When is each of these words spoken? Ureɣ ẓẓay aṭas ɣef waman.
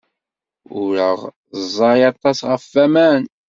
Ureɣ 0.81 1.19
ẓẓay 1.71 2.01
aṭas 2.11 2.39
ɣef 2.49 2.63
waman. 2.73 3.23